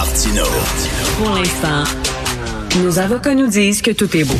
[0.00, 0.44] Martino.
[1.18, 1.84] Pour l'instant,
[2.82, 4.38] nos avocats nous disent que tout est beau.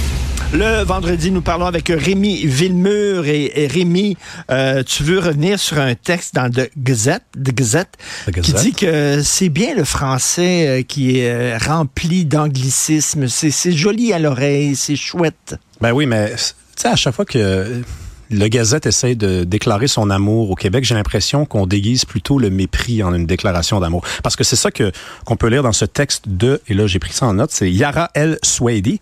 [0.54, 3.26] Le vendredi, nous parlons avec Rémi Villemur.
[3.26, 4.16] Et, et Rémi,
[4.50, 7.90] euh, tu veux revenir sur un texte dans The Gazette, The Gazette,
[8.26, 13.29] The qui dit que c'est bien le français euh, qui est euh, rempli d'anglicisme.
[13.29, 15.56] C'est c'est joli à l'oreille, c'est chouette.
[15.82, 17.82] Ben oui, mais tu sais, à chaque fois que
[18.30, 22.50] le Gazette essaie de déclarer son amour au Québec, j'ai l'impression qu'on déguise plutôt le
[22.50, 24.04] mépris en une déclaration d'amour.
[24.22, 24.92] Parce que c'est ça que
[25.24, 27.71] qu'on peut lire dans ce texte de, et là j'ai pris ça en note, c'est
[27.71, 29.00] Yara El Swady.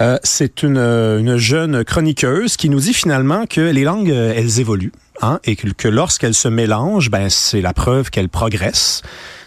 [0.00, 4.32] Euh, c'est une, euh, une jeune chroniqueuse qui nous dit finalement que les langues, euh,
[4.34, 4.92] elles évoluent.
[5.20, 9.02] Hein, et que, que lorsqu'elles se mélangent, ben, c'est la preuve qu'elles progressent.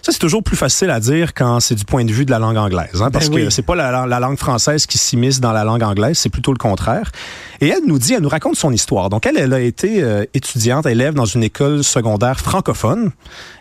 [0.05, 2.37] Ça, c'est toujours plus facile à dire quand c'est du point de vue de la
[2.37, 3.43] langue anglaise, hein, parce Ben oui.
[3.45, 6.51] que c'est pas la, la langue française qui s'immisce dans la langue anglaise, c'est plutôt
[6.51, 7.11] le contraire.
[7.59, 9.09] Et elle nous dit, elle nous raconte son histoire.
[9.09, 13.13] Donc, elle, elle a été euh, étudiante, élève dans une école secondaire francophone.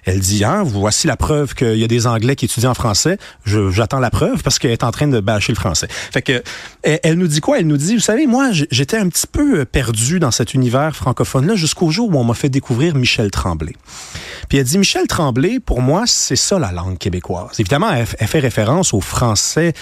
[0.04, 3.16] Elle dit, hein, voici la preuve qu'il y a des Anglais qui étudient en français.
[3.46, 5.88] J'attends la preuve parce qu'elle est en train de bâcher le français.
[5.88, 6.42] Fait que,
[6.82, 7.58] elle, elle nous dit quoi?
[7.58, 10.94] Elle nous dit, vous savez, moi, j'étais un petit peu euh, perdu dans cet univers
[10.94, 13.72] francophone-là jusqu'au jour où on m'a fait découvrir Michel Tremblay.
[14.50, 17.58] Puis elle dit, Michel Tremblay, pour moi, c'est ça la langue québécoise.
[17.58, 19.72] Évidemment, elle, elle fait référence aux Français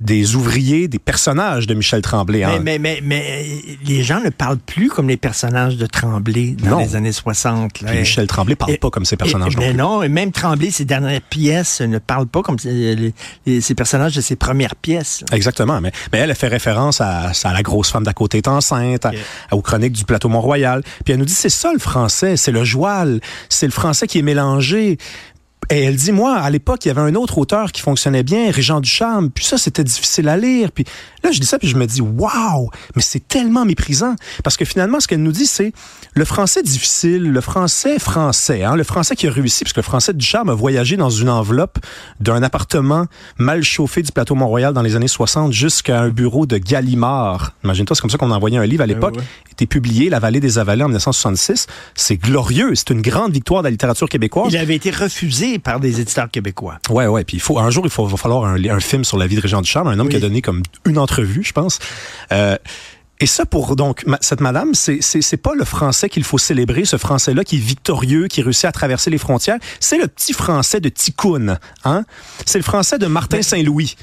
[0.00, 2.42] des ouvriers, des personnages de Michel Tremblay.
[2.42, 2.58] hein.
[2.62, 3.46] Mais, mais, mais, mais
[3.84, 6.78] les gens ne parlent plus comme les personnages de Tremblay dans Non.
[6.78, 7.82] les années 60.
[7.82, 7.92] là.
[7.92, 9.76] Michel Tremblay parle Et- pas comme ces personnages et- non mais plus.
[9.76, 13.74] non, et même Tremblay, ses dernières pièces ne parlent pas comme les, les- les- ces
[13.74, 15.22] personnages de ses premières pièces.
[15.30, 15.36] là.
[15.36, 15.82] Exactement.
[15.82, 19.04] Mais, mais elle, elle fait référence à, à la grosse femme d'à côté est enceinte,
[19.04, 19.12] à-
[19.52, 20.82] aux chroniques du plateau Mont-Royal.
[21.04, 24.18] Puis elle nous dit, c'est ça le français, c'est le joual, c'est le français qui
[24.20, 24.96] est mélangé.
[25.72, 28.50] Et elle dit, moi, à l'époque, il y avait un autre auteur qui fonctionnait bien,
[28.50, 30.72] Régent Ducharme, puis ça, c'était difficile à lire.
[30.72, 30.84] Puis
[31.22, 34.16] là, je dis ça, puis je me dis, waouh, mais c'est tellement méprisant.
[34.42, 35.72] Parce que finalement, ce qu'elle nous dit, c'est
[36.14, 39.84] le français difficile, le français français, hein, le français qui a réussi, parce que le
[39.84, 41.78] français de Ducharme a voyagé dans une enveloppe
[42.18, 43.06] d'un appartement
[43.38, 47.52] mal chauffé du plateau Mont-Royal dans les années 60 jusqu'à un bureau de Gallimard.
[47.62, 49.16] Imagine-toi, c'est comme ça qu'on envoyait un livre à l'époque.
[49.16, 49.22] ouais.
[49.66, 51.66] Publié, La vallée des avalés en 1966.
[51.94, 52.74] C'est glorieux.
[52.74, 54.52] C'est une grande victoire de la littérature québécoise.
[54.52, 56.78] Il avait été refusé par des éditeurs québécois.
[56.90, 57.24] Ouais, ouais.
[57.24, 59.36] Puis il faut un jour, il faut, va falloir un, un film sur la vie
[59.36, 60.10] de Régent Ducharme, un homme Oui.
[60.12, 61.78] qui a donné comme une entrevue, je pense.
[62.32, 62.56] Euh,
[63.22, 66.86] et ça, pour donc cette madame, c'est c'est c'est pas le français qu'il faut célébrer,
[66.86, 69.58] ce français-là qui est victorieux, qui réussit à traverser les frontières.
[69.78, 72.04] C'est le petit français de Ticoun, hein.
[72.46, 73.96] C'est le français de Martin Saint-Louis.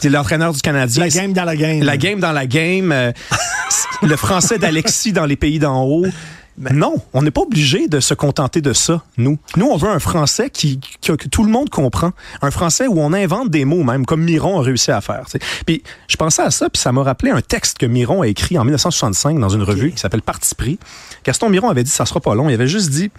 [0.00, 1.04] C'est l'entraîneur du Canadien.
[1.04, 1.82] La game dans la game.
[1.82, 2.92] La game dans la game.
[2.92, 3.12] euh,
[4.02, 6.06] le français d'Alexis dans les pays d'en haut.
[6.70, 9.38] non, on n'est pas obligé de se contenter de ça, nous.
[9.56, 12.12] Nous, on veut un français qui, qui- que tout le monde comprend.
[12.42, 15.22] Un français où on invente des mots, même, comme Miron a réussi à faire.
[15.24, 15.38] tu sais.
[15.66, 18.58] Puis, je pensais à ça, puis ça m'a rappelé un texte que Miron a écrit
[18.58, 20.78] en 1965 dans une revue qui s'appelle Parti pris.
[21.24, 22.48] Gaston Miron avait dit, ça sera pas long.
[22.50, 23.10] Il avait juste dit,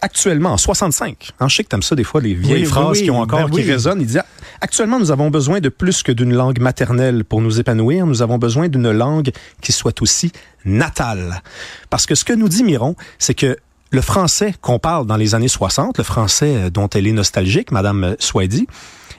[0.00, 2.66] actuellement, en 65, hein, je sais que t'aimes ça des fois, les vieilles Oui, oui,
[2.66, 3.70] phrases oui, qui ont encore, ben qui oui.
[3.70, 4.00] résonnent.
[4.00, 4.22] Il disait,
[4.60, 8.06] actuellement, nous avons besoin de plus que d'une langue maternelle pour nous épanouir.
[8.06, 10.32] Nous avons besoin d'une langue qui soit aussi
[10.64, 11.42] natale.
[11.88, 13.56] Parce que ce que nous dit Miron, c'est que
[13.90, 17.72] le français qu'on parle dans les années 60, le français euh, dont elle est nostalgique,
[17.72, 18.66] Madame Swady,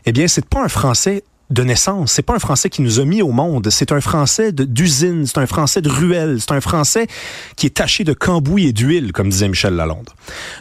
[0.06, 2.14] eh bien, c'est pas un français de naissance.
[2.14, 3.70] C'est pas un français qui nous a mis au monde.
[3.70, 5.26] C'est un français d'usine.
[5.26, 6.38] C'est un français de ruelle.
[6.40, 7.08] C'est un français
[7.58, 10.10] qui est taché de cambouis et d'huile, comme disait Michel Lalonde.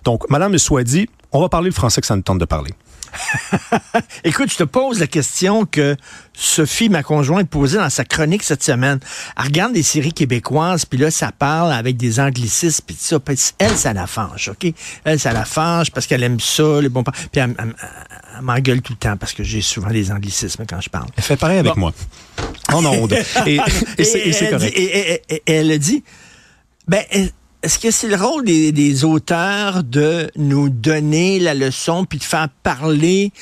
[0.05, 2.73] Donc, Madame Swady, on va parler le français que ça nous tente de parler.
[4.25, 5.97] Écoute, je te pose la question que
[6.35, 8.99] Sophie, ma conjointe, posait dans sa chronique cette semaine.
[9.37, 13.19] Elle regarde des séries québécoises, puis là, ça parle avec des anglicismes, puis ça.
[13.59, 14.73] Elle, ça la fange, OK?
[15.05, 17.75] Elle, ça la fange parce qu'elle aime ça, les bons Puis elle, elle-
[18.37, 21.09] elle m'engueule tout le temps parce que j'ai souvent des anglicismes quand je parle.
[21.17, 21.81] Elle fait pareil avec Bon.
[21.81, 21.93] moi.
[22.73, 23.13] En onde.
[23.47, 23.59] Et,
[23.99, 24.75] et c'est et c'est elle correct.
[24.75, 26.05] dit- et- elle a dit,
[26.89, 27.03] ben,
[27.63, 32.25] est-ce que c'est le rôle des, des auteurs de nous donner la leçon puis de
[32.25, 33.33] faire parler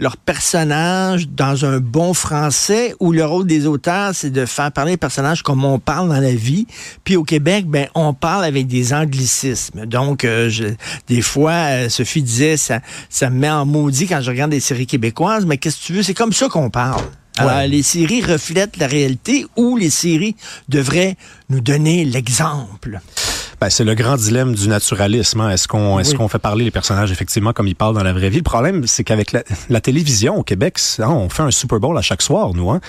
[0.00, 4.92] leur personnage dans un bon français ou le rôle des auteurs, c'est de faire parler
[4.92, 6.66] les personnages comme on parle dans la vie?
[7.04, 9.86] Puis au Québec, ben, on parle avec des anglicismes.
[9.86, 10.74] Donc, euh, je-
[11.08, 14.60] des fois, euh, Sophie disait, ça, ça me met en maudit quand je regarde des
[14.60, 16.02] séries québécoises, mais qu'est-ce que tu veux?
[16.02, 17.02] C'est comme ça qu'on parle.
[17.36, 17.68] Alors, Ouais.
[17.68, 20.34] les séries reflètent la réalité ou les séries
[20.68, 21.16] devraient
[21.48, 23.00] nous donner l'exemple.
[23.60, 25.40] Ben, c'est le grand dilemme du naturalisme.
[25.40, 25.50] hein.
[25.50, 26.16] Est-ce qu'on est-ce Oui.
[26.16, 28.36] qu'on fait parler les personnages effectivement comme ils parlent dans la vraie vie?
[28.38, 31.98] Le problème, c'est qu'avec la, la télévision au Québec, hein, on fait un Super Bowl
[31.98, 32.70] à chaque soir, nous.
[32.70, 32.80] Hein?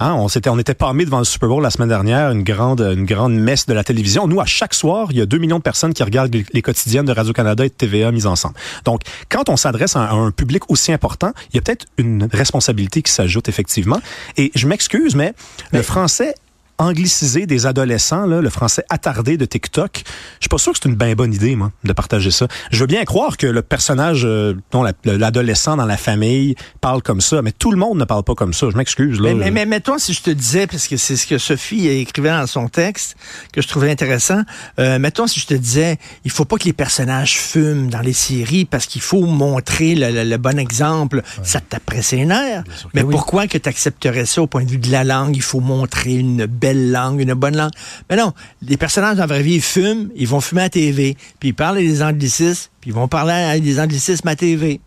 [0.00, 2.80] Hein, on s'était on était parmi devant le Super Bowl la semaine dernière, une grande
[2.80, 4.26] une grande messe de la télévision.
[4.28, 7.04] Nous, à chaque soir, il y a 2 millions de personnes qui regardent les, quotidiennes
[7.04, 8.54] de Radio-Canada et de TVA mises ensemble.
[8.84, 13.02] Donc, quand on s'adresse à un public aussi important, il y a peut-être une responsabilité
[13.02, 14.00] qui s'ajoute effectivement.
[14.36, 15.32] Et je m'excuse, mais
[15.72, 16.34] le français
[16.78, 20.02] angliciser des adolescents, là, le français attardé de TikTok.
[20.04, 22.46] Je suis pas sûr que c'est une bien bonne idée, moi, de partager ça.
[22.70, 27.20] Je veux bien croire que le personnage, euh, dont l'adolescent dans la famille parle comme
[27.20, 28.68] ça, mais tout le monde ne parle pas comme ça.
[28.70, 29.20] Je m'excuse.
[29.20, 31.88] Mais, mais, mais, mais, toi, si je te disais, parce que c'est ce que Sophie
[31.88, 33.16] écrivait dans son texte,
[33.52, 34.42] que je trouvais intéressant,
[34.78, 38.12] euh, mettons si je te disais, il faut pas que les personnages fument dans les
[38.12, 41.22] séries parce qu'il faut montrer le, bon exemple.
[41.42, 42.62] Ça te taperait ses nerfs.
[42.94, 45.34] Mais pourquoi que tu accepterais ça au point de vue de la langue?
[45.34, 47.72] Il faut montrer une belle langue, une bonne langue.
[48.08, 48.32] Mais non,
[48.62, 51.54] les personnages dans la vraie vie, ils fument, ils vont fumer à TV, puis ils
[51.54, 54.80] parlent des anglicismes, puis ils vont parler des anglicismes à TV.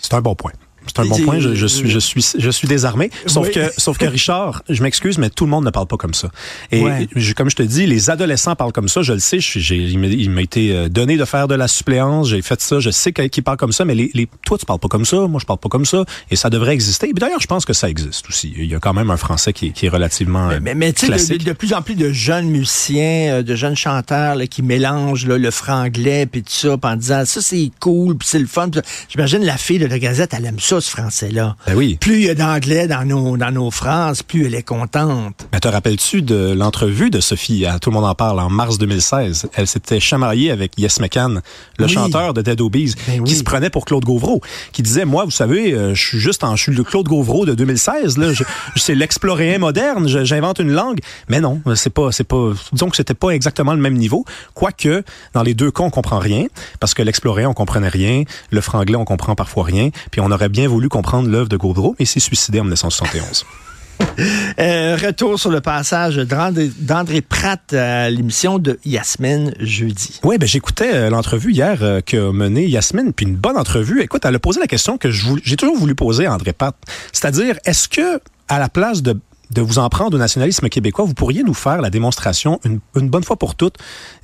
[0.00, 0.52] C'est un bon point.
[0.86, 1.38] C'est un bon point.
[1.38, 3.10] Je, je, suis, je suis, je suis désarmé.
[3.26, 6.14] Sauf que, sauf que Richard, je m'excuse, mais tout le monde ne parle pas comme
[6.14, 6.28] ça.
[6.72, 6.82] Et
[7.36, 9.02] comme je te dis, les adolescents parlent comme ça.
[9.02, 9.38] Je le sais.
[9.40, 12.28] J'ai, il m'a été euh, donné de faire de la suppléance.
[12.28, 12.80] J'ai fait ça.
[12.80, 15.26] Je sais qu'ils parlent comme ça, mais les, les, toi, tu parles pas comme ça.
[15.26, 16.04] Moi, je parle pas comme ça.
[16.30, 17.12] Et ça devrait exister.
[17.12, 18.52] D'ailleurs, je pense que ça existe aussi.
[18.56, 21.06] Il y a quand même un français qui, qui est relativement mais, mais, mais tu
[21.06, 25.26] sais, de, plus en plus de jeunes musiciens, euh, de jeunes chanteurs là, qui mélangent
[25.26, 28.70] là, le franglais puis tout ça, en disant ça c'est cool, puis c'est le fun.
[29.08, 31.56] J'imagine la fille de la Gazette, elle aime ça ce français-là.
[31.66, 31.96] Ben oui.
[32.00, 35.46] Plus il y a d'anglais dans nos, dans nos phrases, plus elle est contente.
[35.52, 37.66] Mais te rappelles-tu de l'entrevue de Sophie?
[37.66, 39.48] À Tout le monde en parle en mars 2016?
[39.54, 41.42] Elle s'était chamaillée avec Yes McCann,
[41.78, 44.40] le chanteur de Dead Obies, ben qui se prenait pour Claude Gauvreau,
[44.72, 47.46] qui disait, moi, vous savez, euh, je suis juste en, je suis le Claude Gauvreau
[47.46, 48.32] de 2016, là.
[48.76, 51.00] c'est l'exploréen moderne, j'invente une langue.
[51.28, 54.24] Mais non, c'est pas, c'est pas, disons que c'était pas exactement le même niveau.
[54.54, 56.46] Quoique, dans les deux cas, on comprend rien,
[56.80, 60.48] parce que l'exploréen, on comprenait rien, le franglais, on comprend parfois rien, puis on aurait
[60.48, 63.44] bien voulu comprendre l'œuvre de Gaudreau, mais s'est suicidé en 1971.
[64.60, 70.20] Euh, retour sur le passage d'André Pratt à l'émission de Yasmine jeudi.
[70.22, 74.00] Oui, ben j'écoutais euh, l'entrevue hier euh, qu'a menée Yasmine, puis une bonne entrevue.
[74.02, 76.76] Écoute, elle a posé la question que j'ai toujours voulu poser à André Pratt,
[77.12, 79.18] c'est-à-dire est-ce que à la place de
[79.50, 83.08] de vous en prendre au nationalisme québécois, vous pourriez nous faire la démonstration une, une
[83.08, 83.76] bonne fois pour toutes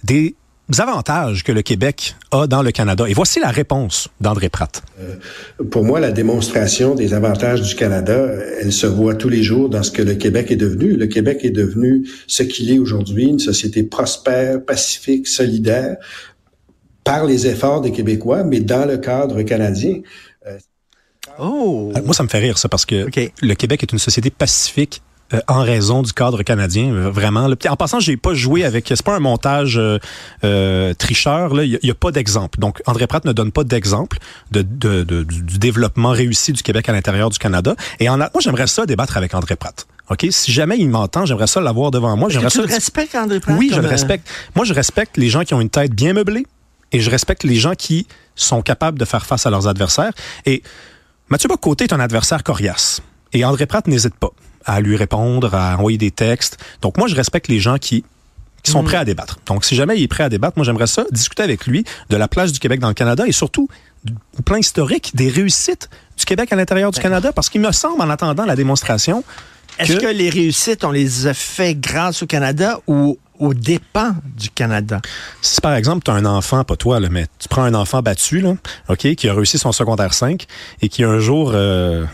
[0.02, 0.34] des
[0.78, 3.06] avantages que le Québec a dans le Canada?
[3.08, 4.82] Et voici la réponse d'André Pratt.
[5.00, 5.17] Euh,
[5.70, 8.28] pour moi, la démonstration des avantages du Canada,
[8.61, 10.93] elle se voit tous les jours dans ce que le Québec est devenu.
[10.96, 15.96] Le Québec est devenu ce qu'il est aujourd'hui, une société prospère, pacifique, solidaire,
[17.02, 20.00] par les efforts des Québécois, mais dans le cadre canadien.
[20.46, 20.58] Euh,
[21.38, 21.93] oh.
[22.05, 23.06] Moi, ça me fait rire, ça, parce que
[23.43, 25.02] le Québec est une société pacifique
[25.32, 27.49] euh, en raison du cadre canadien, euh, vraiment.
[27.69, 28.88] En passant, j'ai pas joué avec.
[28.88, 31.55] C'est pas un montage euh, tricheur.
[31.55, 32.59] Là, il y, a pas d'exemple.
[32.59, 34.19] Donc, André Pratt ne donne pas d'exemple
[34.50, 37.77] de, de, du développement réussi du Québec à l'intérieur du Canada.
[38.00, 39.87] Et en, moi, j'aimerais ça débattre avec André Pratt.
[40.11, 40.27] OK?
[40.31, 42.29] Si jamais il m'entend, j'aimerais ça l'avoir devant moi.
[42.29, 42.62] J'aimerais ça.
[42.62, 43.56] Tu respectes André Pratt?
[43.56, 44.29] Oui, je le respecte.
[44.56, 46.44] Moi, je respecte les gens qui ont une tête bien meublée
[46.91, 50.12] et je respecte les gens qui sont capables de faire face à leurs adversaires.
[50.44, 50.65] Et
[51.29, 53.00] Mathieu Bocoté est un adversaire coriace.
[53.32, 54.32] Et André Pratt n'hésite pas
[54.64, 56.58] à lui répondre, à envoyer des textes.
[56.82, 58.04] Donc moi, je respecte les gens qui
[58.62, 58.86] qui sont mm.
[58.86, 59.38] prêts à débattre.
[59.46, 62.16] Donc, si jamais il est prêt à débattre, moi, j'aimerais ça, discuter avec lui de
[62.16, 63.68] la place du Québec dans le Canada et surtout
[64.04, 64.12] du
[64.44, 67.04] plan historique des réussites du Québec à l'intérieur du ben.
[67.04, 69.24] Canada, parce qu'il me semble, en attendant la démonstration,
[69.78, 70.06] est-ce que...
[70.06, 75.00] les réussites, on les a fait grâce au Canada ou au dépens du Canada?
[75.40, 78.02] Si par exemple, tu as un enfant, pas toi, là, mais tu prends un enfant
[78.02, 78.54] battu, là,
[78.88, 80.46] OK, qui a réussi son secondaire 5
[80.82, 82.04] et qui un jour euh,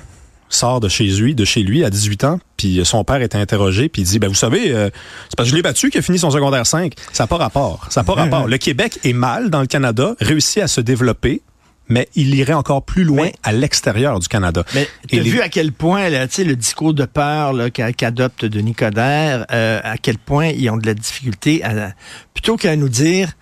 [0.48, 3.88] sort de chez lui, de chez lui à 18 ans, puis son père est interrogé,
[3.88, 4.90] puis il dit, ben vous savez, euh,
[5.28, 6.94] c'est parce que je l'ai battu qui a fini son secondaire 5.
[7.12, 7.86] Ça n'a pas rapport.
[7.90, 8.46] Ça n'a pas rapport.
[8.46, 11.42] Le Québec est mal dans le Canada, réussit à se développer,
[11.88, 14.64] mais il irait encore plus loin à l'extérieur du Canada.
[14.74, 17.54] Mais tu as vu à quel point là, le discours de peur
[17.96, 21.92] qu'adopte Denis Coderre, euh, à quel point ils ont de la difficulté à
[22.34, 23.32] plutôt qu'à nous dire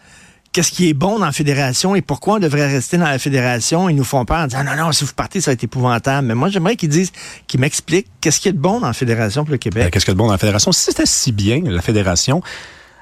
[0.54, 3.88] qu'est-ce qui est bon dans la fédération et pourquoi on devrait rester dans la fédération.
[3.88, 6.28] Ils nous font peur en disant non, non, si vous partez, ça va être épouvantable.
[6.28, 7.12] Mais moi, j'aimerais qu'ils disent,
[7.49, 9.82] qu'ils m'expliquent qu'est-ce qui est bon dans la fédération pour le Québec.
[9.82, 10.70] Ben, qu'est-ce qui est bon dans la fédération?
[10.70, 12.40] Si c'était si bien, la fédération,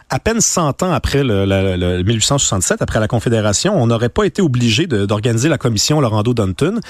[0.08, 4.86] à peine 100 ans après le, 1867, après la Confédération, on n'aurait pas été obligé
[4.86, 6.80] d'organiser la commission Laurando Dunton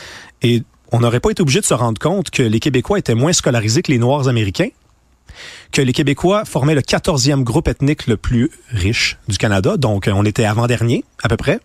[0.43, 3.33] et on n'aurait pas été obligé de se rendre compte que les Québécois étaient moins
[3.33, 4.69] scolarisés que les Noirs américains
[5.73, 10.13] que les Québécois formaient le 14e groupe ethnique le plus riche du Canada, donc euh,
[10.15, 11.61] on était avant-dernier à peu près.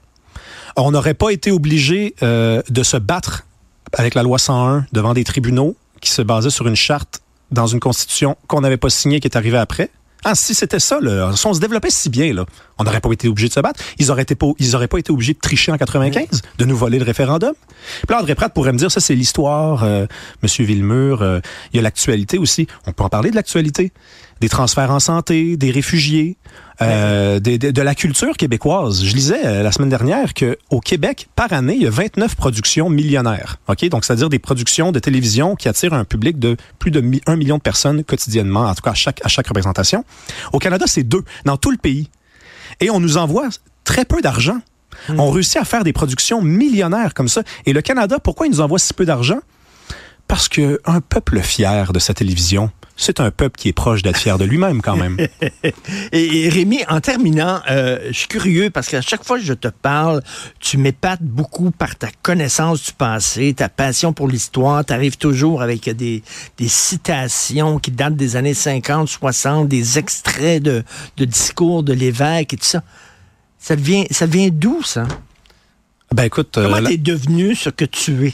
[0.75, 3.45] On n'aurait pas été obligé euh, de se battre
[3.93, 7.21] avec la loi 101 devant des tribunaux qui se basaient sur une charte
[7.51, 9.89] dans une constitution qu'on n'avait pas signée qui est arrivée après.
[10.29, 12.45] Ah, si c'était ça, là, si on se développait si bien, là,
[12.77, 13.81] on n'aurait pas été obligé de se battre.
[13.97, 16.75] Ils auraient, été pas, ils auraient pas été obligés de tricher en 95, de nous
[16.75, 17.53] voler le référendum.
[18.05, 20.05] Puis là, André Pratt pourrait me dire, ça, c'est l'histoire, euh,
[20.43, 21.21] Monsieur Villemur.
[21.21, 21.39] Euh,
[21.71, 22.67] il y a l'actualité aussi.
[22.85, 23.93] On peut en parler de l'actualité.
[24.41, 26.37] Des transferts en santé, des réfugiés.
[26.81, 29.03] euh, de, de, de, la culture québécoise.
[29.03, 32.35] Je lisais euh, la semaine dernière que au Québec, par année, il y a 29
[32.35, 33.57] productions millionnaires.
[33.67, 37.35] Ok, donc c'est-à-dire des productions de télévision qui attirent un public de plus de 1
[37.35, 40.05] million de personnes quotidiennement, en tout cas à chaque, à chaque représentation.
[40.53, 42.09] Au Canada, c'est deux dans tout le pays.
[42.79, 43.49] Et on nous envoie
[43.83, 44.59] très peu d'argent.
[45.09, 45.19] Hmm.
[45.19, 47.41] On réussit à faire des productions millionnaires comme ça.
[47.65, 49.39] Et le Canada, pourquoi il nous envoie si peu d'argent?
[50.27, 54.17] Parce que un peuple fier de sa télévision, c'est un peuple qui est proche d'être
[54.17, 55.17] fier de lui-même quand même.
[56.11, 59.67] et, Rémi, en terminant, euh, je suis curieux parce qu'à chaque fois que je te
[59.67, 60.23] parle,
[60.59, 64.83] tu m'épates beaucoup par ta connaissance du passé, ta passion pour l'histoire.
[64.83, 66.23] Tu arrives toujours avec des,
[66.57, 70.83] des citations qui datent des années 50, 60, des extraits de,
[71.17, 72.81] de discours de l'évêque et tout ça.
[73.59, 75.07] Ça vient, ça vient d'où, ça?
[76.13, 76.57] Ben écoute...
[76.57, 78.33] Euh, Comment t'es devenu ce que tu es?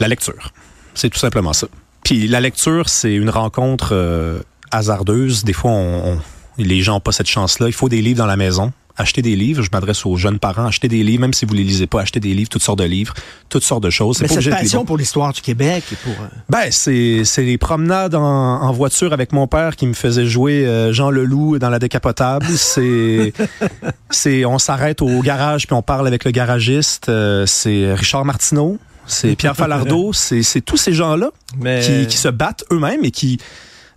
[0.00, 0.52] La lecture.
[0.94, 1.68] C'est tout simplement ça.
[2.08, 4.38] Puis la lecture, c'est une rencontre euh,
[4.70, 5.44] hasardeuse.
[5.44, 6.18] Des fois, on,
[6.56, 7.66] les gens n'ont pas cette chance-là.
[7.66, 8.72] Il faut des livres dans la maison.
[8.96, 11.64] Acheter des livres, je m'adresse aux jeunes parents, acheter des livres, même si vous les
[11.64, 13.12] lisez pas, acheter des livres, toutes sortes de livres,
[13.50, 14.22] toutes sortes de choses.
[14.22, 16.14] Mais cette passion pour l'histoire du Québec et pour...
[16.14, 20.66] Euh, ben, c'est, les promenades en, en, voiture avec mon père qui me faisait jouer
[20.66, 22.46] euh, Jean Leloup dans la décapotable.
[22.56, 23.34] c'est,
[24.10, 27.12] c'est, on s'arrête au garage puis on parle avec le garagiste.
[27.44, 31.30] c'est Richard Martineau c'est Pierre Falardeau, c'est tous ces gens-là
[31.82, 33.38] qui, qui, se battent eux-mêmes et qui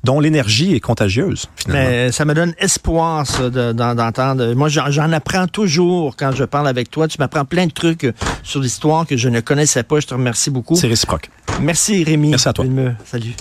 [0.03, 1.89] dont l'énergie est contagieuse, finalement.
[1.89, 4.53] Mais ça me donne espoir, ça, d'entendre.
[4.53, 7.08] Moi, j'en apprends toujours quand je parle avec toi.
[7.08, 8.08] Tu m'apprends plein de trucs
[8.44, 10.00] sur l'histoire que je ne connaissais pas.
[10.00, 10.75] Je te remercie beaucoup.
[10.75, 11.30] C'est réciproque.
[11.62, 12.30] Merci, Rémi.
[12.30, 12.65] Merci à toi.
[13.06, 13.36] Salut.